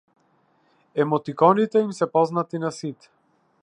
[1.03, 3.11] Емотиконите им се познати на сите.